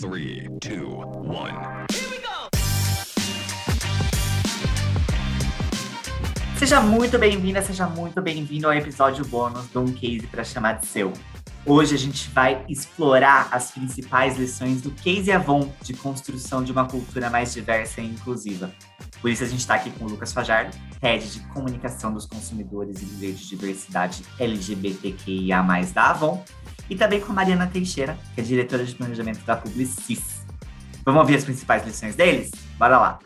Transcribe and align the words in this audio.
Three, 0.00 0.48
two, 0.60 0.96
one. 1.28 1.52
Seja 6.58 6.80
muito 6.80 7.18
bem-vinda, 7.18 7.60
seja 7.60 7.86
muito 7.86 8.22
bem-vindo 8.22 8.66
ao 8.66 8.72
episódio 8.72 9.26
bônus 9.26 9.66
do 9.66 9.80
Um 9.82 9.92
Case 9.92 10.26
para 10.26 10.42
chamar 10.42 10.78
de 10.78 10.86
seu. 10.86 11.12
Hoje 11.66 11.94
a 11.94 11.98
gente 11.98 12.30
vai 12.30 12.64
explorar 12.66 13.48
as 13.52 13.72
principais 13.72 14.38
lições 14.38 14.80
do 14.80 14.90
Case 14.90 15.30
Avon 15.30 15.70
de 15.82 15.92
construção 15.92 16.64
de 16.64 16.72
uma 16.72 16.86
cultura 16.88 17.28
mais 17.28 17.52
diversa 17.52 18.00
e 18.00 18.06
inclusiva. 18.06 18.72
Por 19.20 19.30
isso 19.30 19.44
a 19.44 19.46
gente 19.46 19.60
está 19.60 19.74
aqui 19.74 19.90
com 19.90 20.06
o 20.06 20.08
Lucas 20.08 20.32
Fajardo, 20.32 20.74
Head 21.02 21.30
de 21.30 21.40
Comunicação 21.48 22.10
dos 22.10 22.24
Consumidores 22.24 23.02
e 23.02 23.04
Líder 23.04 23.32
de 23.34 23.46
Diversidade 23.46 24.22
LGBTQIA+, 24.38 25.62
da 25.92 26.08
Avon, 26.08 26.42
e 26.90 26.96
também 26.96 27.20
com 27.20 27.32
a 27.32 27.34
Mariana 27.34 27.68
Teixeira, 27.68 28.18
que 28.34 28.40
é 28.40 28.44
diretora 28.44 28.84
de 28.84 28.94
planejamento 28.94 29.40
da 29.46 29.56
Publicis. 29.56 30.44
Vamos 31.04 31.20
ouvir 31.20 31.36
as 31.36 31.44
principais 31.44 31.86
lições 31.86 32.16
deles? 32.16 32.50
Bora 32.76 32.98
lá! 32.98 33.18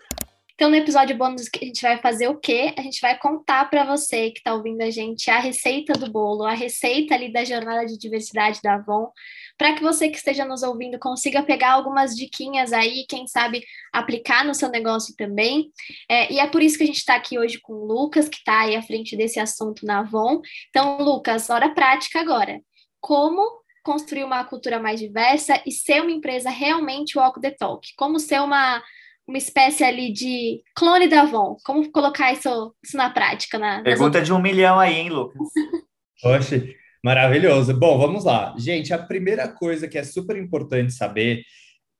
Então, 0.55 0.71
no 0.71 0.77
episódio 0.77 1.17
bônus, 1.17 1.49
a 1.61 1.65
gente 1.65 1.83
vai 1.83 1.99
fazer 1.99 2.29
o 2.29 2.39
quê? 2.39 2.73
A 2.79 2.83
gente 2.83 3.01
vai 3.01 3.19
contar 3.19 3.69
para 3.69 3.83
você 3.83 4.31
que 4.31 4.39
está 4.39 4.55
ouvindo 4.55 4.83
a 4.83 4.91
gente 4.91 5.29
a 5.29 5.41
receita 5.41 5.95
do 5.95 6.09
bolo, 6.09 6.45
a 6.45 6.55
receita 6.55 7.13
ali 7.13 7.33
da 7.33 7.43
jornada 7.45 7.85
de 7.85 7.99
diversidade 7.99 8.61
da 8.63 8.75
Avon, 8.75 9.11
para 9.59 9.75
que 9.75 9.83
você 9.83 10.09
que 10.09 10.17
esteja 10.17 10.45
nos 10.45 10.63
ouvindo 10.63 10.97
consiga 10.97 11.43
pegar 11.43 11.73
algumas 11.73 12.15
diquinhas 12.15 12.73
aí, 12.73 13.05
quem 13.09 13.27
sabe 13.27 13.65
aplicar 13.93 14.45
no 14.45 14.55
seu 14.55 14.69
negócio 14.69 15.13
também. 15.17 15.73
É, 16.09 16.33
e 16.33 16.39
é 16.39 16.47
por 16.47 16.63
isso 16.63 16.79
que 16.79 16.85
a 16.85 16.87
gente 16.87 16.99
está 16.99 17.17
aqui 17.17 17.37
hoje 17.37 17.59
com 17.61 17.73
o 17.73 17.85
Lucas, 17.85 18.29
que 18.29 18.37
está 18.37 18.61
aí 18.61 18.77
à 18.77 18.83
frente 18.83 19.17
desse 19.17 19.41
assunto 19.41 19.85
na 19.85 20.01
Avon. 20.01 20.41
Então, 20.69 20.99
Lucas, 20.99 21.51
hora 21.51 21.75
prática 21.75 22.21
agora. 22.21 22.61
Como 23.05 23.61
construir 23.83 24.25
uma 24.25 24.43
cultura 24.45 24.81
mais 24.81 24.99
diversa 24.99 25.63
e 25.67 25.71
ser 25.71 26.01
uma 26.01 26.11
empresa 26.11 26.49
realmente 26.49 27.19
walk 27.19 27.39
the 27.39 27.51
talk? 27.51 27.87
Como 27.99 28.19
ser 28.19 28.41
uma 28.41 28.83
uma 29.29 29.37
espécie 29.37 29.85
ali 29.85 30.11
de 30.11 30.63
clone 30.75 31.07
da 31.07 31.23
Avon. 31.23 31.57
Como 31.65 31.91
colocar 31.91 32.33
isso, 32.33 32.75
isso 32.83 32.97
na 32.97 33.11
prática? 33.11 33.59
Na, 33.59 33.83
Pergunta 33.83 34.23
de 34.23 34.33
um 34.33 34.41
milhão 34.41 34.79
aí, 34.79 34.95
hein, 34.95 35.11
Lucas? 35.11 35.49
Oxe, 36.25 36.75
maravilhoso. 37.03 37.79
Bom, 37.79 37.99
vamos 37.99 38.25
lá. 38.25 38.55
Gente, 38.57 38.93
a 38.93 38.99
primeira 38.99 39.49
coisa 39.49 39.87
que 39.87 39.99
é 39.99 40.05
super 40.05 40.37
importante 40.37 40.95
saber 40.95 41.43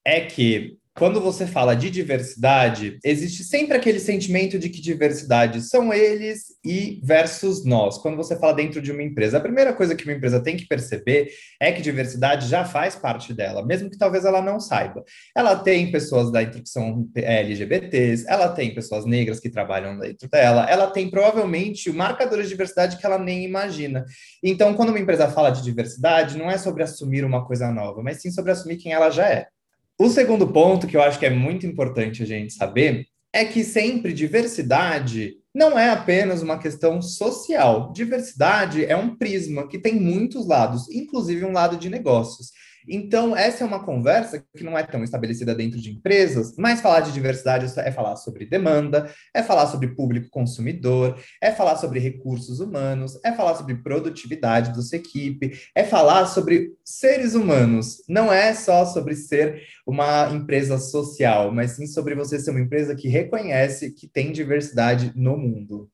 é 0.07 0.23
que 0.23 0.79
quando 0.97 1.21
você 1.21 1.45
fala 1.45 1.75
de 1.75 1.91
diversidade, 1.91 2.99
existe 3.05 3.43
sempre 3.43 3.77
aquele 3.77 3.99
sentimento 3.99 4.57
de 4.61 4.69
que 4.69 4.81
diversidade 4.81 5.61
são 5.63 5.93
eles 5.93 6.55
e 6.65 7.01
versus 7.03 7.65
nós. 7.65 7.99
Quando 7.99 8.17
você 8.17 8.39
fala 8.39 8.55
dentro 8.55 8.81
de 8.81 8.93
uma 8.93 9.03
empresa, 9.03 9.39
a 9.39 9.41
primeira 9.41 9.73
coisa 9.73 9.97
que 9.97 10.05
uma 10.05 10.13
empresa 10.13 10.41
tem 10.41 10.57
que 10.57 10.69
perceber 10.69 11.33
é 11.61 11.73
que 11.73 11.83
diversidade 11.83 12.47
já 12.47 12.65
faz 12.65 12.95
parte 12.95 13.35
dela, 13.35 13.67
mesmo 13.67 13.91
que 13.91 13.99
talvez 13.99 14.25
ela 14.25 14.41
não 14.41 14.61
saiba. 14.61 15.03
Ela 15.37 15.57
tem 15.57 15.91
pessoas 15.91 16.31
da 16.31 16.45
que 16.47 16.63
são 16.65 17.09
LGBTs, 17.17 18.27
ela 18.29 18.49
tem 18.51 18.73
pessoas 18.73 19.05
negras 19.05 19.41
que 19.41 19.51
trabalham 19.51 19.99
dentro 19.99 20.29
dela, 20.29 20.71
ela 20.71 20.87
tem 20.87 21.11
provavelmente 21.11 21.91
marcadores 21.91 22.45
de 22.45 22.51
diversidade 22.51 22.99
que 22.99 23.07
ela 23.07 23.19
nem 23.19 23.45
imagina. 23.45 24.05
Então, 24.41 24.75
quando 24.75 24.91
uma 24.91 25.01
empresa 25.01 25.29
fala 25.29 25.51
de 25.51 25.63
diversidade, 25.63 26.39
não 26.39 26.49
é 26.49 26.57
sobre 26.57 26.85
assumir 26.85 27.25
uma 27.25 27.45
coisa 27.45 27.73
nova, 27.73 28.01
mas 28.01 28.23
sim 28.23 28.31
sobre 28.31 28.53
assumir 28.53 28.77
quem 28.77 28.93
ela 28.93 29.11
já 29.11 29.29
é. 29.29 29.49
O 29.97 30.09
segundo 30.09 30.49
ponto 30.49 30.89
que 30.89 30.97
eu 30.97 31.03
acho 31.03 31.19
que 31.19 31.27
é 31.27 31.31
muito 31.31 31.67
importante 31.67 32.23
a 32.23 32.27
gente 32.27 32.53
saber 32.53 33.07
é 33.33 33.45
que 33.45 33.63
sempre 33.63 34.13
diversidade 34.13 35.35
não 35.55 35.79
é 35.79 35.91
apenas 35.91 36.43
uma 36.43 36.59
questão 36.59 37.01
social. 37.01 37.93
Diversidade 37.93 38.85
é 38.85 38.97
um 38.97 39.15
prisma 39.15 39.69
que 39.69 39.79
tem 39.79 39.95
muitos 39.95 40.47
lados, 40.49 40.91
inclusive 40.91 41.45
um 41.45 41.53
lado 41.53 41.77
de 41.77 41.89
negócios. 41.89 42.51
Então, 42.89 43.37
essa 43.37 43.65
é 43.65 43.67
uma 43.67 43.85
conversa 43.85 44.45
que 44.55 44.63
não 44.63 44.77
é 44.77 44.83
tão 44.83 45.03
estabelecida 45.03 45.55
dentro 45.55 45.81
de 45.81 45.91
empresas, 45.91 46.55
mas 46.59 46.81
falar 46.81 47.01
de 47.01 47.13
diversidade 47.13 47.67
é 47.79 47.91
falar 47.91 48.17
sobre 48.17 48.47
demanda, 48.47 49.11
é 49.33 49.43
falar 49.43 49.67
sobre 49.67 49.95
público 49.95 50.29
consumidor, 50.31 51.19
é 51.41 51.51
falar 51.51 51.77
sobre 51.77 51.99
recursos 51.99 52.61
humanos, 52.61 53.19
é 53.25 53.33
falar 53.33 53.55
sobre 53.55 53.77
produtividade 53.77 54.75
da 54.75 54.83
sua 54.83 54.99
equipe, 54.99 55.59
é 55.75 55.85
falar 55.85 56.27
sobre 56.27 56.73
seres 56.85 57.35
humanos. 57.35 58.03
Não 58.09 58.33
é 58.33 58.53
só 58.55 58.85
sobre 58.85 59.15
ser 59.15 59.63
uma 59.87 60.31
empresa 60.31 60.79
social, 60.79 61.53
mas 61.53 61.73
sim 61.73 61.87
sobre 61.87 62.15
você 62.15 62.39
ser 62.39 62.51
uma 62.51 62.61
empresa 62.61 62.95
que 62.95 63.09
reconhece 63.09 63.93
que 63.93 64.07
tem 64.07 64.33
diversidade 64.33 65.13
no 65.17 65.37
mundo. 65.37 65.89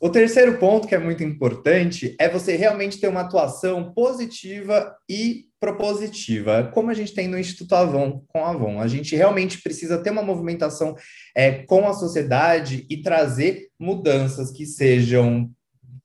O 0.00 0.08
terceiro 0.08 0.58
ponto 0.58 0.86
que 0.86 0.94
é 0.94 0.98
muito 0.98 1.24
importante 1.24 2.14
é 2.20 2.28
você 2.28 2.54
realmente 2.54 3.00
ter 3.00 3.08
uma 3.08 3.22
atuação 3.22 3.92
positiva 3.92 4.94
e 5.10 5.47
propositiva, 5.60 6.70
como 6.72 6.90
a 6.90 6.94
gente 6.94 7.14
tem 7.14 7.26
no 7.28 7.38
Instituto 7.38 7.74
Avon 7.74 8.22
com 8.28 8.44
a 8.44 8.50
Avon. 8.50 8.80
A 8.80 8.86
gente 8.86 9.16
realmente 9.16 9.60
precisa 9.60 9.98
ter 9.98 10.10
uma 10.10 10.22
movimentação 10.22 10.94
é, 11.34 11.64
com 11.64 11.88
a 11.88 11.94
sociedade 11.94 12.86
e 12.88 13.02
trazer 13.02 13.68
mudanças 13.78 14.50
que 14.50 14.64
sejam 14.66 15.50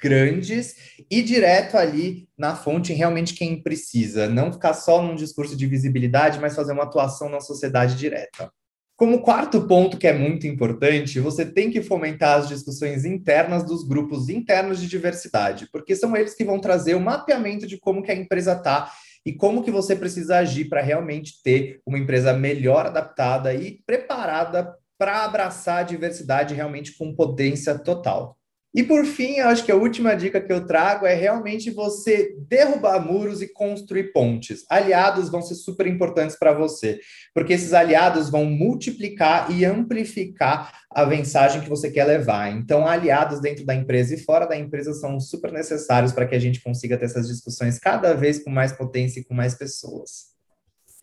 grandes 0.02 0.76
e 1.10 1.22
direto 1.22 1.78
ali 1.78 2.28
na 2.38 2.56
fonte 2.56 2.92
realmente 2.92 3.36
quem 3.36 3.62
precisa, 3.62 4.28
não 4.28 4.52
ficar 4.52 4.74
só 4.74 5.02
num 5.02 5.16
discurso 5.16 5.56
de 5.56 5.66
visibilidade, 5.66 6.40
mas 6.40 6.56
fazer 6.56 6.74
uma 6.74 6.84
atuação 6.84 7.30
na 7.30 7.40
sociedade 7.40 7.96
direta. 7.96 8.52
Como 8.96 9.22
quarto 9.22 9.66
ponto 9.66 9.98
que 9.98 10.08
é 10.08 10.14
muito 10.14 10.46
importante, 10.46 11.20
você 11.20 11.46
tem 11.46 11.72
que 11.72 11.82
fomentar 11.82 12.40
as 12.40 12.48
discussões 12.48 13.06
internas 13.06 13.64
dos 13.64 13.88
grupos 13.88 14.30
internos 14.30 14.80
de 14.80 14.88
diversidade, 14.88 15.68
porque 15.72 15.96
são 15.96 16.16
eles 16.16 16.36
que 16.36 16.44
vão 16.44 16.60
trazer 16.60 16.96
o 16.96 17.02
mapeamento 17.02 17.66
de 17.66 17.78
como 17.78 18.04
que 18.04 18.12
a 18.12 18.16
empresa 18.16 18.54
está 18.54 18.92
e 19.26 19.32
como 19.34 19.64
que 19.64 19.72
você 19.72 19.96
precisa 19.96 20.38
agir 20.38 20.66
para 20.66 20.82
realmente 20.82 21.42
ter 21.42 21.82
uma 21.86 21.98
empresa 21.98 22.34
melhor 22.34 22.86
adaptada 22.86 23.54
e 23.54 23.82
preparada 23.86 24.76
para 24.98 25.24
abraçar 25.24 25.80
a 25.80 25.84
diversidade 25.84 26.54
realmente 26.54 26.98
com 26.98 27.16
potência 27.16 27.78
total. 27.78 28.38
E 28.74 28.82
por 28.82 29.06
fim, 29.06 29.36
eu 29.36 29.50
acho 29.50 29.64
que 29.64 29.72
a 29.72 29.76
última 29.76 30.16
dica 30.16 30.42
que 30.42 30.52
eu 30.52 30.66
trago 30.66 31.06
é 31.06 31.14
realmente 31.14 31.70
você 31.70 32.36
derrubar 32.48 33.00
muros 33.00 33.40
e 33.42 33.48
construir 33.48 34.12
pontes. 34.12 34.66
Aliados 34.68 35.30
vão 35.30 35.44
ser 35.44 35.54
super 35.54 35.86
importantes 35.86 36.36
para 36.36 36.54
você, 36.54 37.00
porque 37.36 37.54
esses 37.54 37.72
aliados 37.72 38.32
vão 38.32 38.46
multiplicar 38.46 39.52
e 39.52 39.64
amplificar 39.64 40.82
a 40.90 41.06
mensagem 41.06 41.62
que 41.62 41.70
você 41.70 41.92
quer 41.92 42.06
levar. 42.06 42.52
Então, 42.52 42.88
aliados 42.88 43.40
dentro 43.40 43.64
da 43.64 43.76
empresa 43.76 44.16
e 44.16 44.20
fora 44.20 44.48
da 44.48 44.58
empresa 44.58 44.94
são 44.94 45.20
super 45.20 45.52
necessários 45.52 46.12
para 46.12 46.26
que 46.26 46.36
a 46.36 46.40
gente 46.40 46.62
consiga 46.62 46.98
ter 46.98 47.06
essas 47.06 47.28
discussões 47.28 47.78
cada 47.78 48.16
vez 48.16 48.44
com 48.44 48.50
mais 48.50 48.72
potência 48.72 49.20
e 49.20 49.24
com 49.24 49.36
mais 49.36 49.54
pessoas. 49.54 50.34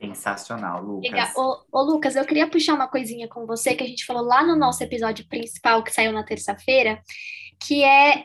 Sensacional, 0.01 0.83
Lucas. 0.83 1.11
Legal. 1.11 1.29
Ô, 1.37 1.61
ô, 1.71 1.83
Lucas, 1.83 2.17
eu 2.17 2.25
queria 2.25 2.49
puxar 2.49 2.75
uma 2.75 2.89
coisinha 2.89 3.29
com 3.29 3.45
você 3.47 3.75
que 3.75 3.85
a 3.85 3.87
gente 3.87 4.07
falou 4.07 4.25
lá 4.25 4.43
no 4.43 4.57
nosso 4.57 4.83
episódio 4.83 5.29
principal 5.29 5.85
que 5.85 5.93
saiu 5.93 6.11
na 6.11 6.25
terça-feira, 6.25 6.99
que 7.61 7.85
é 7.85 8.25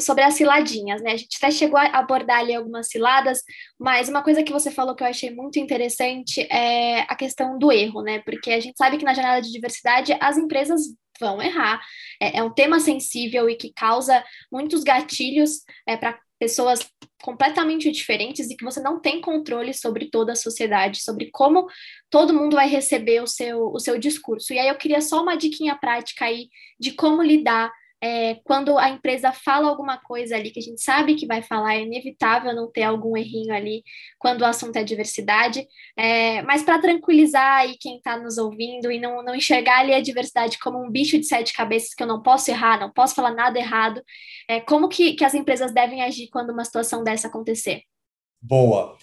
sobre 0.00 0.22
as 0.22 0.34
ciladinhas, 0.34 1.02
né? 1.02 1.12
A 1.12 1.16
gente 1.16 1.38
até 1.38 1.50
chegou 1.50 1.78
a 1.78 1.86
abordar 1.86 2.40
ali 2.40 2.54
algumas 2.54 2.88
ciladas, 2.88 3.40
mas 3.78 4.08
uma 4.08 4.22
coisa 4.22 4.42
que 4.42 4.52
você 4.52 4.70
falou 4.70 4.94
que 4.94 5.02
eu 5.02 5.08
achei 5.08 5.30
muito 5.30 5.58
interessante 5.58 6.42
é 6.52 7.00
a 7.08 7.16
questão 7.16 7.58
do 7.58 7.72
erro, 7.72 8.02
né? 8.02 8.18
Porque 8.20 8.50
a 8.50 8.60
gente 8.60 8.76
sabe 8.76 8.98
que 8.98 9.04
na 9.04 9.14
jornada 9.14 9.40
de 9.40 9.50
diversidade 9.50 10.14
as 10.20 10.36
empresas 10.36 10.82
vão 11.18 11.40
errar. 11.40 11.80
É, 12.20 12.38
é 12.38 12.42
um 12.42 12.52
tema 12.52 12.78
sensível 12.78 13.48
e 13.48 13.56
que 13.56 13.72
causa 13.72 14.22
muitos 14.52 14.84
gatilhos 14.84 15.62
é, 15.86 15.96
para 15.96 16.18
pessoas 16.38 16.86
completamente 17.22 17.90
diferentes 17.90 18.50
e 18.50 18.56
que 18.56 18.64
você 18.64 18.78
não 18.80 19.00
tem 19.00 19.22
controle 19.22 19.72
sobre 19.72 20.10
toda 20.10 20.32
a 20.32 20.36
sociedade, 20.36 21.02
sobre 21.02 21.30
como 21.32 21.66
todo 22.10 22.34
mundo 22.34 22.56
vai 22.56 22.68
receber 22.68 23.22
o 23.22 23.26
seu, 23.26 23.72
o 23.72 23.78
seu 23.78 23.98
discurso. 23.98 24.52
E 24.52 24.58
aí 24.58 24.68
eu 24.68 24.76
queria 24.76 25.00
só 25.00 25.22
uma 25.22 25.34
diquinha 25.34 25.74
prática 25.76 26.26
aí 26.26 26.48
de 26.78 26.92
como 26.92 27.22
lidar 27.22 27.72
é, 28.02 28.36
quando 28.44 28.78
a 28.78 28.90
empresa 28.90 29.32
fala 29.32 29.68
alguma 29.68 29.96
coisa 29.98 30.36
ali 30.36 30.50
que 30.50 30.58
a 30.58 30.62
gente 30.62 30.82
sabe 30.82 31.14
que 31.14 31.26
vai 31.26 31.42
falar, 31.42 31.76
é 31.76 31.82
inevitável 31.82 32.54
não 32.54 32.70
ter 32.70 32.82
algum 32.82 33.16
errinho 33.16 33.52
ali 33.52 33.82
quando 34.18 34.42
o 34.42 34.44
assunto 34.44 34.76
é 34.76 34.84
diversidade, 34.84 35.66
é, 35.96 36.42
mas 36.42 36.62
para 36.62 36.78
tranquilizar 36.78 37.60
aí 37.60 37.76
quem 37.80 37.96
está 37.96 38.18
nos 38.18 38.36
ouvindo 38.38 38.90
e 38.90 39.00
não, 39.00 39.22
não 39.22 39.34
enxergar 39.34 39.80
ali 39.80 39.94
a 39.94 40.00
diversidade 40.00 40.58
como 40.58 40.82
um 40.82 40.90
bicho 40.90 41.18
de 41.18 41.26
sete 41.26 41.54
cabeças 41.54 41.94
que 41.94 42.02
eu 42.02 42.06
não 42.06 42.22
posso 42.22 42.50
errar, 42.50 42.78
não 42.78 42.92
posso 42.92 43.14
falar 43.14 43.32
nada 43.32 43.58
errado, 43.58 44.02
é, 44.48 44.60
como 44.60 44.88
que, 44.88 45.14
que 45.14 45.24
as 45.24 45.34
empresas 45.34 45.72
devem 45.72 46.02
agir 46.02 46.28
quando 46.30 46.50
uma 46.50 46.64
situação 46.64 47.02
dessa 47.02 47.28
acontecer? 47.28 47.82
Boa. 48.40 48.96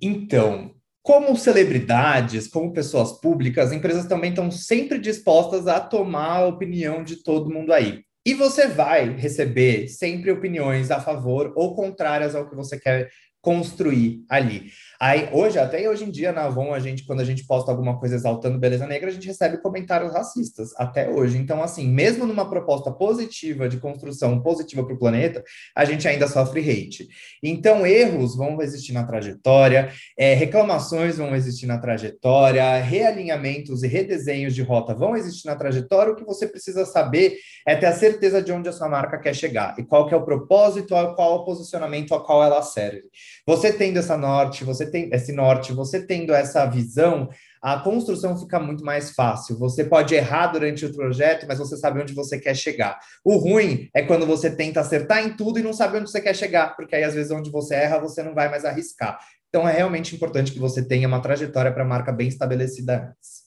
Então, 0.00 0.74
como 1.02 1.36
celebridades, 1.36 2.48
como 2.48 2.72
pessoas 2.72 3.12
públicas, 3.20 3.68
as 3.68 3.72
empresas 3.72 4.06
também 4.06 4.30
estão 4.30 4.50
sempre 4.50 4.98
dispostas 4.98 5.66
a 5.66 5.78
tomar 5.78 6.38
a 6.38 6.46
opinião 6.46 7.04
de 7.04 7.22
todo 7.22 7.48
mundo 7.48 7.72
aí. 7.72 8.05
E 8.26 8.34
você 8.34 8.66
vai 8.66 9.14
receber 9.14 9.86
sempre 9.86 10.32
opiniões 10.32 10.90
a 10.90 11.00
favor 11.00 11.52
ou 11.54 11.76
contrárias 11.76 12.34
ao 12.34 12.50
que 12.50 12.56
você 12.56 12.76
quer 12.76 13.08
construir 13.40 14.24
ali. 14.28 14.72
Aí, 14.98 15.28
hoje, 15.30 15.58
até 15.58 15.88
hoje 15.88 16.04
em 16.04 16.10
dia, 16.10 16.32
na 16.32 16.44
Avon, 16.44 16.72
a 16.72 16.80
gente, 16.80 17.04
quando 17.04 17.20
a 17.20 17.24
gente 17.24 17.46
posta 17.46 17.70
alguma 17.70 17.98
coisa 17.98 18.14
exaltando 18.14 18.58
beleza 18.58 18.86
negra, 18.86 19.10
a 19.10 19.12
gente 19.12 19.26
recebe 19.26 19.58
comentários 19.58 20.12
racistas, 20.12 20.70
até 20.76 21.10
hoje. 21.10 21.36
Então, 21.36 21.62
assim, 21.62 21.86
mesmo 21.86 22.26
numa 22.26 22.48
proposta 22.48 22.90
positiva 22.90 23.68
de 23.68 23.76
construção 23.76 24.40
positiva 24.40 24.84
para 24.84 24.94
o 24.94 24.98
planeta, 24.98 25.44
a 25.74 25.84
gente 25.84 26.08
ainda 26.08 26.26
sofre 26.26 26.60
hate. 26.60 27.08
Então, 27.42 27.86
erros 27.86 28.36
vão 28.36 28.60
existir 28.62 28.92
na 28.92 29.04
trajetória, 29.04 29.90
é, 30.18 30.32
reclamações 30.32 31.18
vão 31.18 31.36
existir 31.36 31.66
na 31.66 31.78
trajetória, 31.78 32.78
realinhamentos 32.78 33.82
e 33.82 33.86
redesenhos 33.86 34.54
de 34.54 34.62
rota 34.62 34.94
vão 34.94 35.14
existir 35.14 35.46
na 35.46 35.56
trajetória. 35.56 36.12
O 36.12 36.16
que 36.16 36.24
você 36.24 36.46
precisa 36.46 36.86
saber 36.86 37.36
é 37.66 37.76
ter 37.76 37.86
a 37.86 37.92
certeza 37.92 38.40
de 38.40 38.50
onde 38.50 38.68
a 38.68 38.72
sua 38.72 38.88
marca 38.88 39.18
quer 39.18 39.34
chegar 39.34 39.74
e 39.78 39.84
qual 39.84 40.06
que 40.06 40.14
é 40.14 40.16
o 40.16 40.24
propósito, 40.24 40.94
qual 41.14 41.32
é 41.32 41.36
o 41.36 41.44
posicionamento 41.44 42.14
a 42.14 42.24
qual 42.24 42.42
ela 42.42 42.62
serve. 42.62 43.02
Você 43.46 43.72
tendo 43.72 43.98
essa 43.98 44.16
norte, 44.16 44.64
você 44.64 44.85
você 44.86 44.90
tem 44.90 45.10
esse 45.12 45.32
norte, 45.32 45.72
você 45.72 46.00
tendo 46.00 46.32
essa 46.32 46.64
visão, 46.66 47.28
a 47.60 47.78
construção 47.80 48.36
fica 48.38 48.60
muito 48.60 48.84
mais 48.84 49.10
fácil. 49.10 49.58
Você 49.58 49.84
pode 49.84 50.14
errar 50.14 50.48
durante 50.48 50.86
o 50.86 50.92
projeto, 50.92 51.46
mas 51.46 51.58
você 51.58 51.76
sabe 51.76 52.00
onde 52.00 52.14
você 52.14 52.38
quer 52.38 52.54
chegar. 52.54 52.98
O 53.24 53.36
ruim 53.36 53.88
é 53.92 54.02
quando 54.02 54.24
você 54.24 54.54
tenta 54.54 54.80
acertar 54.80 55.24
em 55.24 55.36
tudo 55.36 55.58
e 55.58 55.62
não 55.62 55.72
sabe 55.72 55.98
onde 55.98 56.10
você 56.10 56.20
quer 56.20 56.34
chegar, 56.34 56.76
porque 56.76 56.94
aí 56.94 57.04
às 57.04 57.14
vezes 57.14 57.32
onde 57.32 57.50
você 57.50 57.74
erra, 57.74 57.98
você 57.98 58.22
não 58.22 58.34
vai 58.34 58.48
mais 58.48 58.64
arriscar. 58.64 59.18
Então 59.48 59.68
é 59.68 59.72
realmente 59.72 60.14
importante 60.14 60.52
que 60.52 60.58
você 60.58 60.86
tenha 60.86 61.08
uma 61.08 61.20
trajetória 61.20 61.72
para 61.72 61.82
a 61.82 61.86
marca 61.86 62.12
bem 62.12 62.28
estabelecida 62.28 63.10
antes. 63.10 63.46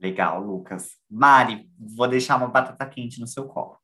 Legal, 0.00 0.42
Lucas. 0.42 0.90
Mari, 1.10 1.66
vou 1.78 2.08
deixar 2.08 2.36
uma 2.36 2.48
batata 2.48 2.84
quente 2.86 3.20
no 3.20 3.26
seu 3.26 3.44
colo. 3.44 3.78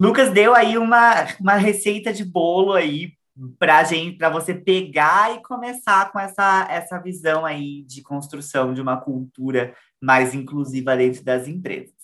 Lucas 0.00 0.32
deu 0.32 0.54
aí 0.54 0.78
uma, 0.78 1.26
uma 1.40 1.56
receita 1.56 2.12
de 2.12 2.24
bolo 2.24 2.72
aí 2.72 3.12
para 3.58 3.82
gente, 3.84 4.16
para 4.16 4.30
você 4.30 4.54
pegar 4.54 5.34
e 5.34 5.42
começar 5.42 6.10
com 6.12 6.18
essa, 6.18 6.66
essa 6.70 6.98
visão 6.98 7.44
aí 7.44 7.82
de 7.82 8.02
construção 8.02 8.72
de 8.72 8.80
uma 8.80 9.00
cultura 9.00 9.74
mais 10.00 10.34
inclusiva 10.34 10.96
dentro 10.96 11.24
das 11.24 11.48
empresas. 11.48 11.94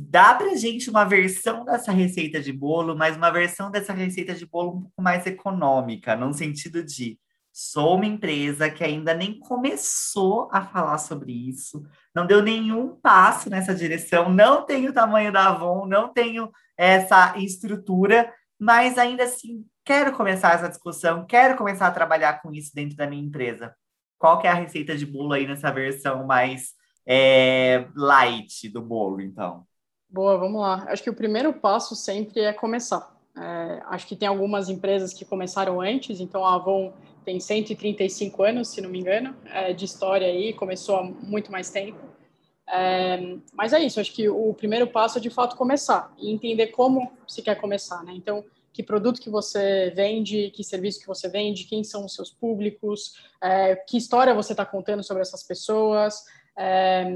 Dá 0.00 0.34
para 0.34 0.56
gente 0.56 0.88
uma 0.88 1.04
versão 1.04 1.64
dessa 1.64 1.90
receita 1.90 2.40
de 2.40 2.52
bolo, 2.52 2.96
mas 2.96 3.16
uma 3.16 3.30
versão 3.30 3.70
dessa 3.70 3.92
receita 3.92 4.34
de 4.34 4.46
bolo 4.46 4.70
um 4.70 4.80
pouco 4.82 5.02
mais 5.02 5.26
econômica, 5.26 6.14
no 6.14 6.32
sentido 6.32 6.84
de 6.84 7.18
sou 7.52 7.96
uma 7.96 8.06
empresa 8.06 8.70
que 8.70 8.84
ainda 8.84 9.12
nem 9.12 9.40
começou 9.40 10.48
a 10.52 10.64
falar 10.64 10.98
sobre 10.98 11.32
isso, 11.32 11.82
não 12.14 12.24
deu 12.24 12.40
nenhum 12.40 12.94
passo 12.94 13.50
nessa 13.50 13.74
direção, 13.74 14.32
não 14.32 14.64
tenho 14.64 14.90
o 14.90 14.94
tamanho 14.94 15.32
da 15.32 15.48
Avon, 15.48 15.84
não 15.84 16.12
tenho 16.12 16.52
essa 16.76 17.36
estrutura, 17.36 18.32
mas 18.56 18.96
ainda 18.96 19.24
assim 19.24 19.64
quero 19.88 20.12
começar 20.12 20.52
essa 20.52 20.68
discussão, 20.68 21.24
quero 21.24 21.56
começar 21.56 21.86
a 21.86 21.90
trabalhar 21.90 22.42
com 22.42 22.52
isso 22.52 22.74
dentro 22.74 22.94
da 22.94 23.06
minha 23.06 23.24
empresa. 23.24 23.74
Qual 24.18 24.38
que 24.38 24.46
é 24.46 24.50
a 24.50 24.54
receita 24.54 24.94
de 24.94 25.06
bolo 25.06 25.32
aí 25.32 25.46
nessa 25.46 25.70
versão 25.70 26.26
mais 26.26 26.74
é, 27.06 27.86
light 27.96 28.68
do 28.68 28.82
bolo, 28.82 29.22
então? 29.22 29.64
Boa, 30.06 30.36
vamos 30.36 30.60
lá. 30.60 30.84
Acho 30.88 31.02
que 31.02 31.08
o 31.08 31.14
primeiro 31.14 31.54
passo 31.54 31.96
sempre 31.96 32.40
é 32.40 32.52
começar. 32.52 33.16
É, 33.34 33.82
acho 33.86 34.06
que 34.06 34.14
tem 34.14 34.28
algumas 34.28 34.68
empresas 34.68 35.14
que 35.14 35.24
começaram 35.24 35.80
antes, 35.80 36.20
então 36.20 36.44
a 36.44 36.56
Avon 36.56 36.92
tem 37.24 37.40
135 37.40 38.42
anos, 38.42 38.68
se 38.68 38.82
não 38.82 38.90
me 38.90 39.00
engano, 39.00 39.34
é, 39.46 39.72
de 39.72 39.86
história 39.86 40.26
aí, 40.26 40.52
começou 40.52 40.96
há 40.96 41.02
muito 41.02 41.50
mais 41.50 41.70
tempo. 41.70 41.98
É, 42.68 43.38
mas 43.54 43.72
é 43.72 43.80
isso, 43.80 43.98
acho 43.98 44.12
que 44.12 44.28
o 44.28 44.52
primeiro 44.52 44.86
passo 44.86 45.16
é 45.16 45.20
de 45.20 45.30
fato 45.30 45.56
começar 45.56 46.12
e 46.18 46.30
entender 46.30 46.66
como 46.66 47.10
se 47.26 47.40
quer 47.40 47.54
começar, 47.54 48.04
né? 48.04 48.12
Então, 48.14 48.44
que 48.72 48.82
produto 48.82 49.20
que 49.20 49.30
você 49.30 49.90
vende, 49.94 50.50
que 50.50 50.62
serviço 50.62 51.00
que 51.00 51.06
você 51.06 51.28
vende, 51.28 51.64
quem 51.64 51.82
são 51.82 52.04
os 52.04 52.14
seus 52.14 52.30
públicos, 52.30 53.14
é, 53.42 53.76
que 53.76 53.96
história 53.96 54.34
você 54.34 54.52
está 54.52 54.64
contando 54.64 55.02
sobre 55.02 55.22
essas 55.22 55.42
pessoas, 55.42 56.24
é, 56.56 57.06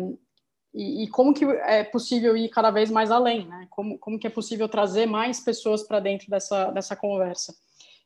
e, 0.74 1.04
e, 1.04 1.08
como 1.08 1.34
que 1.34 1.44
é 1.44 1.84
possível 1.84 2.34
ir 2.36 2.48
cada 2.48 2.70
vez 2.70 2.90
mais 2.90 3.10
além, 3.10 3.46
né? 3.46 3.66
Como, 3.68 3.98
como 3.98 4.18
que 4.18 4.26
é 4.26 4.30
possível 4.30 4.68
trazer 4.68 5.04
mais 5.04 5.38
pessoas 5.38 5.82
para 5.82 6.00
dentro 6.00 6.30
dessa, 6.30 6.70
dessa 6.70 6.96
conversa. 6.96 7.54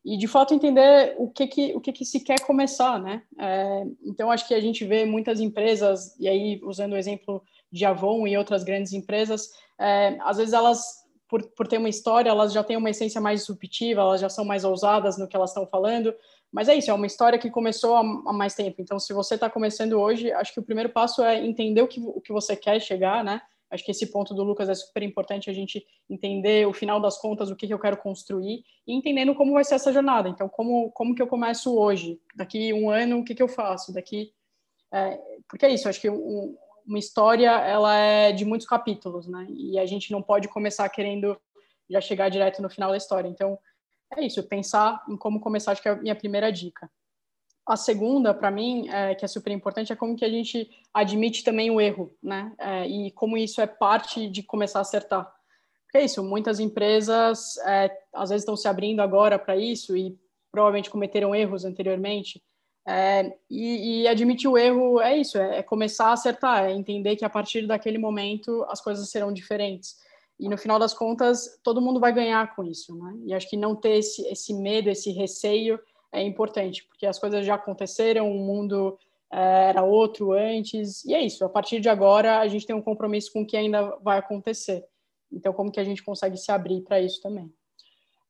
E, 0.05 0.17
de 0.17 0.27
fato, 0.27 0.53
entender 0.53 1.15
o 1.17 1.31
que 1.31 1.47
que, 1.47 1.75
o 1.77 1.81
que, 1.81 1.93
que 1.93 2.05
se 2.05 2.21
quer 2.21 2.41
começar, 2.41 3.01
né? 3.01 3.23
É, 3.39 3.85
então, 4.05 4.31
acho 4.31 4.49
que 4.49 4.55
a 4.55 4.61
gente 4.61 4.85
vê 4.85 5.05
muitas 5.05 5.41
empresas, 5.41 6.19
e 6.19 6.29
aí, 6.29 6.61
usando 6.65 6.95
o 6.95 6.97
exemplo 6.97 7.43
de 7.71 7.85
Avon 7.85 8.27
e 8.27 8.37
outras 8.37 8.65
grandes 8.65 8.93
empresas, 8.93 9.51
é, 9.79 10.17
às 10.21 10.37
vezes 10.37 10.53
elas 10.53 11.06
por, 11.29 11.43
por 11.51 11.67
ter 11.67 11.79
uma 11.79 11.89
história, 11.89 12.31
elas 12.31 12.53
já 12.53 12.63
têm 12.63 12.77
uma 12.77 12.91
essência 12.91 13.21
mais 13.21 13.41
disruptiva, 13.41 14.01
elas 14.01 14.21
já 14.21 14.29
são 14.29 14.45
mais 14.45 14.65
ousadas 14.65 15.19
no 15.19 15.27
que 15.27 15.37
elas 15.37 15.51
estão 15.51 15.67
falando. 15.67 16.15
Mas 16.53 16.69
é 16.69 16.75
isso, 16.75 16.91
é 16.91 16.95
uma 16.95 17.07
história 17.07 17.39
que 17.39 17.51
começou 17.51 17.97
há, 17.97 18.01
há 18.01 18.33
mais 18.33 18.55
tempo. 18.55 18.81
Então, 18.81 18.99
se 18.99 19.13
você 19.13 19.35
está 19.35 19.51
começando 19.51 19.95
hoje, 19.95 20.31
acho 20.33 20.53
que 20.55 20.61
o 20.61 20.63
primeiro 20.63 20.91
passo 20.91 21.23
é 21.23 21.45
entender 21.45 21.83
o 21.83 21.89
que, 21.89 22.01
o 22.01 22.21
que 22.21 22.33
você 22.33 22.57
quer 22.57 22.81
chegar, 22.81 23.25
né? 23.25 23.41
Acho 23.69 23.85
que 23.85 23.91
esse 23.91 24.07
ponto 24.13 24.33
do 24.33 24.45
Lucas 24.45 24.69
é 24.69 24.75
super 24.75 25.03
importante 25.03 25.51
a 25.51 25.53
gente 25.53 25.85
entender, 26.09 26.67
o 26.69 26.73
final 26.73 27.01
das 27.01 27.19
contas, 27.19 27.51
o 27.51 27.57
que, 27.57 27.67
que 27.67 27.75
eu 27.75 27.79
quero 27.79 27.97
construir 27.97 28.63
e 28.87 28.95
entendendo 28.95 29.35
como 29.35 29.55
vai 29.55 29.65
ser 29.65 29.75
essa 29.75 29.93
jornada. 29.93 30.29
Então, 30.29 30.49
como, 30.49 30.91
como 30.93 31.15
que 31.15 31.21
eu 31.21 31.27
começo 31.27 31.77
hoje? 31.77 32.21
Daqui 32.35 32.73
um 32.73 32.89
ano, 32.89 33.19
o 33.19 33.25
que, 33.25 33.35
que 33.35 33.43
eu 33.43 33.49
faço? 33.49 33.93
Daqui. 33.93 34.33
É, 34.93 35.21
porque 35.49 35.67
é 35.67 35.75
isso, 35.75 35.89
acho 35.89 36.01
que 36.01 36.09
um, 36.09 36.57
uma 36.87 36.99
história 36.99 37.51
ela 37.51 37.95
é 37.97 38.33
de 38.33 38.45
muitos 38.45 38.67
capítulos, 38.67 39.27
né? 39.27 39.47
E 39.51 39.79
a 39.79 39.87
gente 39.87 40.13
não 40.13 40.23
pode 40.23 40.49
começar 40.49 40.89
querendo 40.89 41.37
já 41.91 42.01
chegar 42.01 42.29
direto 42.29 42.63
no 42.63 42.71
final 42.71 42.91
da 42.91 42.97
história. 42.97 43.29
Então, 43.29 43.59
é 44.17 44.25
isso, 44.25 44.43
pensar 44.45 45.05
em 45.09 45.17
como 45.17 45.41
começar, 45.41 45.73
acho 45.73 45.83
que 45.83 45.89
é 45.89 45.93
a 45.93 45.97
minha 45.97 46.15
primeira 46.15 46.51
dica. 46.53 46.91
A 47.67 47.77
segunda, 47.77 48.33
para 48.33 48.51
mim, 48.51 48.89
é, 48.89 49.15
que 49.15 49.25
é 49.25 49.29
super 49.29 49.53
importante, 49.53 49.93
é 49.93 49.97
como 49.97 50.15
que 50.15 50.25
a 50.25 50.31
gente 50.31 50.71
admite 50.95 51.43
também 51.43 51.71
o 51.71 51.81
erro, 51.81 52.15
né? 52.23 52.55
É, 52.59 52.87
e 52.87 53.11
como 53.11 53.37
isso 53.37 53.61
é 53.61 53.67
parte 53.67 54.29
de 54.29 54.43
começar 54.43 54.79
a 54.79 54.83
acertar. 54.83 55.33
Porque 55.83 55.99
é 55.99 56.05
isso, 56.05 56.23
muitas 56.23 56.61
empresas 56.61 57.57
é, 57.59 57.91
às 58.15 58.31
vezes 58.31 58.43
estão 58.43 58.57
se 58.57 58.69
abrindo 58.69 59.01
agora 59.01 59.39
para 59.39 59.57
isso 59.57 59.97
e 59.97 60.17
provavelmente 60.53 60.91
cometeram 60.91 61.35
erros 61.35 61.65
anteriormente. 61.65 62.43
É, 62.89 63.37
e, 63.51 64.03
e, 64.03 64.09
admitir 64.09 64.49
o 64.49 64.57
erro 64.57 65.01
é 65.01 65.17
isso, 65.17 65.37
é, 65.37 65.59
é, 65.59 65.63
começar 65.63 66.07
a 66.07 66.13
acertar, 66.13 66.67
é 66.67 66.73
entender 66.73 67.17
que 67.17 67.25
a 67.25 67.31
partir 67.31 67.67
daquele 67.67 67.99
momento 67.99 68.65
as 68.69 68.81
coisas 68.81 69.11
serão 69.11 69.33
diferentes. 69.33 69.97
E 70.39 70.49
no 70.49 70.57
final 70.57 70.79
das 70.79 70.95
contas, 70.95 71.59
todo 71.65 71.81
mundo 71.81 71.99
vai 71.99 72.13
ganhar 72.13 72.55
com 72.55 72.63
isso, 72.63 72.95
né? 72.95 73.19
E 73.25 73.35
acho 73.35 73.51
que 73.51 73.57
não 73.57 73.75
ter 73.75 73.97
esse, 73.99 74.25
esse 74.29 74.55
medo, 74.55 74.89
esse 74.89 75.11
receio 75.11 75.81
é 76.13 76.23
importante, 76.23 76.85
porque 76.85 77.07
as 77.07 77.19
coisas 77.19 77.45
já 77.45 77.57
aconteceram, 77.57 78.31
o 78.31 78.39
mundo 78.39 78.97
é, 79.33 79.71
era 79.71 79.83
outro 79.83 80.33
antes, 80.33 81.05
e 81.05 81.13
é 81.13 81.21
isso, 81.21 81.45
a 81.45 81.49
partir 81.49 81.81
de 81.81 81.89
agora 81.89 82.39
a 82.39 82.47
gente 82.47 82.67
tem 82.67 82.77
um 82.77 82.83
compromisso 82.83 83.33
com 83.33 83.43
o 83.43 83.47
que 83.47 83.57
ainda 83.57 83.97
vai 83.97 84.19
acontecer. 84.19 84.85
Então, 85.33 85.53
como 85.53 85.73
que 85.73 85.81
a 85.81 85.85
gente 85.85 86.05
consegue 86.05 86.37
se 86.37 86.53
abrir 86.53 86.83
para 86.83 87.01
isso 87.01 87.21
também? 87.21 87.53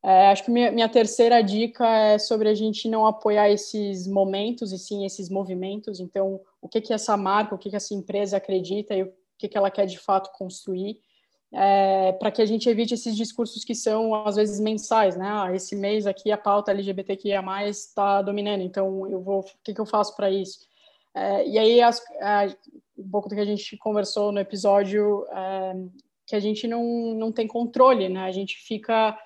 É, 0.06 0.28
acho 0.28 0.44
que 0.44 0.52
minha, 0.52 0.70
minha, 0.70 0.88
terceira 0.88 1.42
dica 1.42 1.84
é 1.84 2.16
sobre 2.16 2.48
a 2.48 2.54
gente 2.54 2.88
não 2.88 3.04
apoiar 3.04 3.50
esses 3.50 4.06
momentos 4.06 4.70
e 4.70 4.78
sim 4.78 5.04
esses 5.04 5.28
movimentos. 5.28 5.98
Então, 5.98 6.40
o 6.62 6.68
que 6.68 6.80
que 6.80 6.92
essa 6.92 7.16
marca, 7.16 7.56
o 7.56 7.58
que 7.58 7.70
que 7.70 7.74
essa 7.74 7.92
empresa 7.92 8.36
acredita 8.36 8.94
e 8.94 9.02
o 9.02 9.12
que 9.36 9.48
que 9.48 9.58
ela 9.58 9.68
quer 9.68 9.84
de 9.84 9.98
fato 9.98 10.30
construir, 10.38 11.00
é, 11.52 12.12
para 12.12 12.30
que 12.30 12.40
a 12.40 12.46
gente 12.46 12.68
evite 12.68 12.94
esses 12.94 13.16
discursos 13.16 13.64
que 13.64 13.74
são 13.74 14.14
às 14.14 14.36
vezes 14.36 14.60
mensais, 14.60 15.16
né? 15.16 15.28
Ah, 15.28 15.52
esse 15.52 15.74
mês 15.74 16.06
aqui 16.06 16.30
a 16.30 16.38
pauta 16.38 16.70
LGBTQIA+ 16.70 17.42
está 17.68 18.22
dominando, 18.22 18.62
então 18.62 19.08
eu 19.10 19.20
vou, 19.20 19.40
o 19.40 19.44
que 19.64 19.74
que 19.74 19.80
eu 19.80 19.86
faço 19.86 20.14
para 20.14 20.30
isso? 20.30 20.68
É, 21.12 21.48
e 21.48 21.58
aí 21.58 21.82
as, 21.82 22.00
é, 22.20 22.54
um 22.96 23.10
pouco 23.10 23.28
do 23.28 23.34
que 23.34 23.40
a 23.40 23.44
gente 23.44 23.76
conversou 23.78 24.30
no 24.30 24.38
episódio, 24.38 25.26
é, 25.32 25.74
que 26.24 26.36
a 26.36 26.40
gente 26.40 26.68
não 26.68 26.84
não 27.14 27.32
tem 27.32 27.48
controle, 27.48 28.08
né? 28.08 28.20
A 28.20 28.30
gente 28.30 28.56
fica 28.56 29.18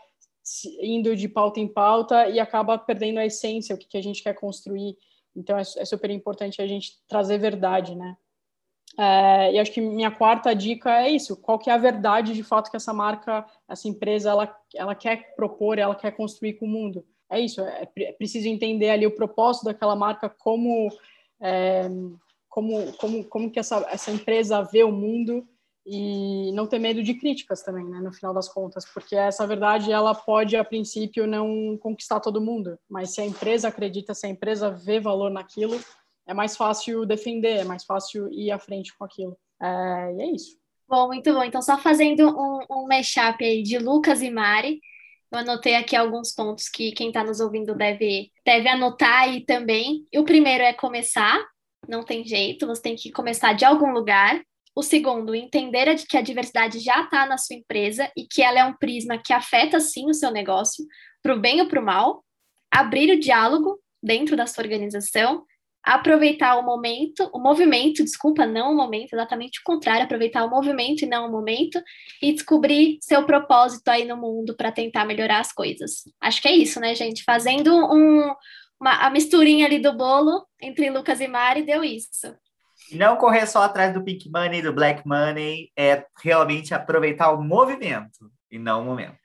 indo 0.80 1.14
de 1.14 1.28
pauta 1.28 1.61
em 1.61 1.69
pauta 1.69 2.28
e 2.28 2.40
acaba 2.40 2.78
perdendo 2.78 3.19
a 3.19 3.26
essência, 3.26 3.75
o 3.75 3.78
que, 3.78 3.87
que 3.87 3.99
a 3.99 4.02
gente 4.02 4.23
quer 4.23 4.35
construir. 4.35 4.97
Então 5.35 5.57
é, 5.57 5.62
é 5.62 5.85
super 5.85 6.11
importante 6.11 6.61
a 6.61 6.66
gente 6.66 6.99
trazer 7.09 7.38
verdade, 7.38 7.95
né? 7.95 8.16
É, 8.99 9.52
e 9.52 9.59
acho 9.59 9.73
que 9.73 9.80
minha 9.80 10.11
quarta 10.11 10.54
dica 10.54 11.02
é 11.02 11.11
isso: 11.11 11.37
qual 11.37 11.59
que 11.59 11.71
é 11.71 11.73
a 11.73 11.78
verdade 11.78 12.35
de 12.35 12.42
fato 12.42 12.71
que 12.71 12.76
essa 12.76 12.92
marca, 12.92 13.47
essa 13.69 13.88
empresa, 13.88 14.30
ela, 14.30 14.57
ela 14.75 14.95
quer 14.95 15.35
propor, 15.37 15.78
ela 15.78 15.95
quer 15.95 16.11
construir 16.12 16.54
com 16.54 16.66
o 16.66 16.69
mundo? 16.69 17.04
É 17.30 17.38
isso, 17.38 17.61
é, 17.61 17.88
é 17.99 18.12
preciso 18.12 18.49
entender 18.49 18.90
ali 18.90 19.07
o 19.07 19.14
propósito 19.14 19.66
daquela 19.66 19.95
marca, 19.95 20.28
como, 20.28 20.88
é, 21.40 21.88
como, 22.49 22.92
como, 22.95 23.25
como 23.25 23.50
que 23.50 23.61
essa, 23.61 23.87
essa 23.88 24.11
empresa 24.11 24.62
vê 24.62 24.83
o 24.83 24.90
mundo 24.90 25.47
e 25.87 26.52
não 26.52 26.66
ter 26.66 26.78
medo 26.78 27.02
de 27.02 27.14
críticas 27.14 27.62
também, 27.62 27.84
né, 27.84 28.00
no 28.00 28.12
final 28.12 28.34
das 28.34 28.49
contas, 28.49 28.84
porque 28.92 29.16
essa 29.16 29.46
verdade 29.46 29.90
ela 29.90 30.14
pode 30.14 30.56
a 30.56 30.64
princípio 30.64 31.26
não 31.26 31.76
conquistar 31.78 32.20
todo 32.20 32.40
mundo, 32.40 32.78
mas 32.88 33.14
se 33.14 33.20
a 33.20 33.26
empresa 33.26 33.68
acredita, 33.68 34.14
se 34.14 34.26
a 34.26 34.30
empresa 34.30 34.70
vê 34.70 35.00
valor 35.00 35.30
naquilo, 35.30 35.80
é 36.26 36.34
mais 36.34 36.56
fácil 36.56 37.04
defender, 37.06 37.58
é 37.58 37.64
mais 37.64 37.84
fácil 37.84 38.28
ir 38.32 38.50
à 38.50 38.58
frente 38.58 38.96
com 38.96 39.04
aquilo. 39.04 39.37
É, 39.60 40.14
e 40.14 40.22
é 40.22 40.30
isso. 40.32 40.58
Bom, 40.88 41.06
muito 41.08 41.32
bom. 41.32 41.42
Então, 41.42 41.62
só 41.62 41.78
fazendo 41.78 42.28
um, 42.28 42.60
um 42.70 42.87
mashup 42.87 43.44
aí 43.44 43.62
de 43.62 43.78
Lucas 43.78 44.22
e 44.22 44.30
Mari, 44.30 44.80
Eu 45.32 45.38
anotei 45.38 45.76
aqui 45.76 45.94
alguns 45.94 46.32
pontos 46.32 46.68
que 46.68 46.90
quem 46.92 47.08
está 47.08 47.22
nos 47.22 47.38
ouvindo 47.40 47.75
deve, 47.76 48.32
deve 48.44 48.68
anotar 48.68 49.22
aí 49.22 49.44
também. 49.44 50.06
E 50.12 50.18
o 50.18 50.25
primeiro 50.25 50.64
é 50.64 50.72
começar, 50.72 51.40
não 51.88 52.04
tem 52.04 52.25
jeito, 52.25 52.66
você 52.66 52.82
tem 52.82 52.96
que 52.96 53.12
começar 53.12 53.52
de 53.52 53.64
algum 53.64 53.92
lugar. 53.92 54.42
O 54.74 54.82
segundo, 54.82 55.34
entender 55.34 55.94
que 56.08 56.16
a 56.16 56.22
diversidade 56.22 56.78
já 56.78 57.02
está 57.02 57.26
na 57.26 57.36
sua 57.36 57.56
empresa 57.56 58.10
e 58.16 58.26
que 58.26 58.42
ela 58.42 58.60
é 58.60 58.64
um 58.64 58.76
prisma 58.76 59.18
que 59.18 59.32
afeta 59.32 59.80
sim 59.80 60.08
o 60.08 60.14
seu 60.14 60.30
negócio, 60.30 60.84
para 61.22 61.34
o 61.34 61.40
bem 61.40 61.60
ou 61.60 61.68
para 61.68 61.80
o 61.80 61.84
mal. 61.84 62.24
Abrir 62.70 63.12
o 63.12 63.18
diálogo 63.18 63.78
dentro 64.02 64.36
da 64.36 64.46
sua 64.46 64.62
organização 64.62 65.44
aproveitar 65.82 66.56
o 66.56 66.62
momento, 66.62 67.28
o 67.32 67.38
movimento, 67.38 68.04
desculpa, 68.04 68.46
não 68.46 68.72
o 68.72 68.76
momento, 68.76 69.14
exatamente 69.14 69.60
o 69.60 69.64
contrário, 69.64 70.04
aproveitar 70.04 70.44
o 70.44 70.50
movimento 70.50 71.02
e 71.02 71.08
não 71.08 71.26
o 71.26 71.32
momento, 71.32 71.82
e 72.22 72.32
descobrir 72.32 72.98
seu 73.00 73.24
propósito 73.24 73.88
aí 73.88 74.04
no 74.04 74.16
mundo 74.16 74.54
para 74.54 74.70
tentar 74.70 75.04
melhorar 75.04 75.40
as 75.40 75.52
coisas. 75.52 76.04
Acho 76.20 76.42
que 76.42 76.48
é 76.48 76.52
isso, 76.52 76.78
né, 76.80 76.94
gente? 76.94 77.24
Fazendo 77.24 77.74
um, 77.74 78.34
uma, 78.80 79.06
a 79.06 79.10
misturinha 79.10 79.66
ali 79.66 79.78
do 79.78 79.96
bolo 79.96 80.46
entre 80.60 80.90
Lucas 80.90 81.20
e 81.20 81.28
Mari, 81.28 81.62
deu 81.62 81.82
isso. 81.82 82.34
Não 82.97 83.16
correr 83.16 83.47
só 83.47 83.62
atrás 83.62 83.92
do 83.92 84.02
pink 84.02 84.30
money, 84.30 84.62
do 84.62 84.73
black 84.73 85.06
money, 85.06 85.70
é 85.76 86.04
realmente 86.23 86.75
aproveitar 86.75 87.30
o 87.32 87.42
movimento 87.42 88.30
e 88.50 88.59
não 88.59 88.82
o 88.82 88.85
momento. 88.85 89.18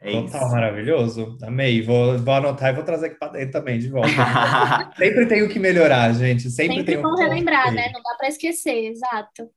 É 0.00 0.12
Total, 0.12 0.42
isso. 0.42 0.50
maravilhoso. 0.52 1.38
Amei. 1.42 1.82
Vou, 1.82 2.16
vou 2.18 2.34
anotar 2.34 2.70
e 2.70 2.74
vou 2.74 2.84
trazer 2.84 3.06
aqui 3.06 3.18
para 3.18 3.32
dentro 3.32 3.52
também, 3.52 3.78
de 3.80 3.88
volta. 3.88 4.08
sempre 4.96 5.26
tenho 5.26 5.48
que 5.48 5.58
melhorar, 5.58 6.12
gente. 6.12 6.48
Sempre, 6.50 6.76
Sempre 6.76 6.92
tenho 6.92 7.02
bom 7.02 7.14
que 7.16 7.22
relembrar, 7.22 7.72
né? 7.72 7.90
Não 7.92 8.00
dá 8.00 8.14
para 8.16 8.28
esquecer, 8.28 8.90
exato. 8.90 9.50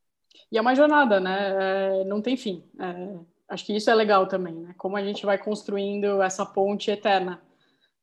E 0.51 0.58
é 0.58 0.62
uma 0.62 0.74
jornada, 0.74 1.20
né? 1.20 2.01
É, 2.01 2.03
não 2.06 2.22
tem 2.22 2.36
fim. 2.36 2.63
É, 2.80 3.20
acho 3.50 3.65
que 3.65 3.75
isso 3.75 3.89
é 3.91 3.94
legal 3.94 4.25
também, 4.25 4.56
né? 4.56 4.74
Como 4.77 4.98
a 4.98 5.03
gente 5.03 5.25
vai 5.25 5.38
construindo 5.38 6.22
essa 6.24 6.44
ponte 6.44 6.89
eterna. 6.89 7.39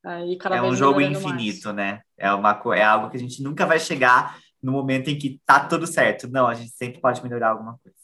É, 0.06 0.26
e 0.26 0.36
cada 0.36 0.56
É 0.56 0.60
vez 0.60 0.72
um 0.72 0.76
jogo 0.76 1.00
infinito, 1.00 1.72
né? 1.72 2.00
É, 2.16 2.32
uma, 2.32 2.60
é 2.74 2.84
algo 2.84 3.10
que 3.10 3.16
a 3.16 3.20
gente 3.20 3.42
nunca 3.42 3.66
vai 3.66 3.80
chegar 3.80 4.38
no 4.62 4.72
momento 4.72 5.08
em 5.08 5.18
que 5.18 5.40
tá 5.46 5.60
tudo 5.60 5.86
certo. 5.86 6.28
Não, 6.28 6.46
a 6.46 6.54
gente 6.54 6.70
sempre 6.70 7.00
pode 7.00 7.22
melhorar 7.22 7.50
alguma 7.50 7.78
coisa. 7.78 7.96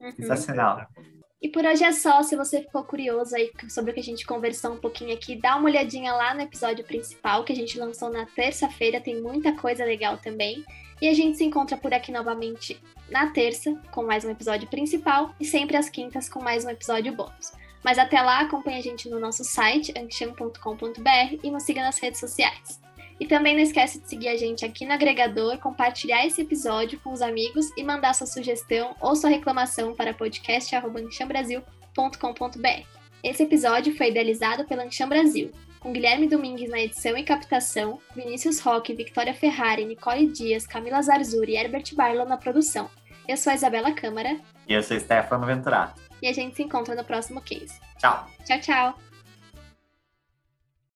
Uhum. 0.00 0.12
Sensacional. 0.14 0.86
E 1.40 1.48
por 1.48 1.64
hoje 1.64 1.84
é 1.84 1.92
só. 1.92 2.22
Se 2.22 2.36
você 2.36 2.62
ficou 2.62 2.84
curioso 2.84 3.34
aí 3.34 3.50
sobre 3.68 3.90
o 3.90 3.94
que 3.94 4.00
a 4.00 4.04
gente 4.04 4.26
conversou 4.26 4.72
um 4.72 4.78
pouquinho 4.78 5.14
aqui, 5.14 5.36
dá 5.36 5.56
uma 5.56 5.68
olhadinha 5.68 6.12
lá 6.12 6.34
no 6.34 6.40
episódio 6.40 6.84
principal 6.84 7.44
que 7.44 7.52
a 7.52 7.56
gente 7.56 7.78
lançou 7.78 8.10
na 8.10 8.26
terça-feira. 8.26 9.00
Tem 9.00 9.20
muita 9.20 9.54
coisa 9.54 9.84
legal 9.84 10.18
também. 10.18 10.64
E 11.00 11.08
a 11.08 11.14
gente 11.14 11.36
se 11.36 11.44
encontra 11.44 11.76
por 11.76 11.92
aqui 11.92 12.10
novamente 12.10 12.80
na 13.10 13.30
terça 13.30 13.74
com 13.90 14.02
mais 14.02 14.24
um 14.24 14.30
episódio 14.30 14.66
principal 14.68 15.34
e 15.38 15.44
sempre 15.44 15.76
às 15.76 15.90
quintas 15.90 16.28
com 16.28 16.42
mais 16.42 16.64
um 16.64 16.70
episódio 16.70 17.14
bônus. 17.14 17.52
Mas 17.84 17.98
até 17.98 18.20
lá, 18.20 18.40
acompanhe 18.40 18.78
a 18.78 18.82
gente 18.82 19.08
no 19.08 19.20
nosso 19.20 19.44
site, 19.44 19.92
anchan.com.br 19.96 21.38
e 21.44 21.50
nos 21.50 21.62
siga 21.62 21.82
nas 21.82 21.98
redes 21.98 22.18
sociais. 22.18 22.85
E 23.18 23.26
também 23.26 23.54
não 23.54 23.62
esquece 23.62 23.98
de 24.00 24.08
seguir 24.08 24.28
a 24.28 24.36
gente 24.36 24.64
aqui 24.64 24.84
no 24.84 24.92
agregador, 24.92 25.58
compartilhar 25.58 26.26
esse 26.26 26.42
episódio 26.42 27.00
com 27.00 27.12
os 27.12 27.22
amigos 27.22 27.66
e 27.76 27.82
mandar 27.82 28.14
sua 28.14 28.26
sugestão 28.26 28.94
ou 29.00 29.16
sua 29.16 29.30
reclamação 29.30 29.94
para 29.94 30.12
podcast.anchambrasil.com.br. 30.12 32.86
Esse 33.22 33.42
episódio 33.42 33.96
foi 33.96 34.08
idealizado 34.10 34.64
pela 34.66 34.84
Ancham 34.84 35.08
Brasil, 35.08 35.50
com 35.80 35.92
Guilherme 35.92 36.28
Domingues 36.28 36.70
na 36.70 36.80
edição 36.80 37.16
e 37.16 37.24
captação, 37.24 37.98
Vinícius 38.14 38.60
Roque, 38.60 38.94
Victoria 38.94 39.34
Ferrari, 39.34 39.84
Nicole 39.84 40.26
Dias, 40.26 40.66
Camila 40.66 41.00
Zarzuri 41.02 41.52
e 41.52 41.56
Herbert 41.56 41.94
Barlow 41.94 42.26
na 42.26 42.36
produção. 42.36 42.88
Eu 43.26 43.36
sou 43.36 43.50
a 43.50 43.54
Isabela 43.56 43.90
Câmara 43.92 44.38
E 44.68 44.74
eu 44.74 44.82
sou 44.82 44.98
Stefano 45.00 45.46
Venturato. 45.46 46.00
e 46.22 46.28
a 46.28 46.32
gente 46.32 46.54
se 46.56 46.62
encontra 46.62 46.94
no 46.94 47.04
próximo 47.04 47.40
case. 47.40 47.80
Tchau. 47.98 48.26
Tchau, 48.44 48.60
tchau! 48.60 49.05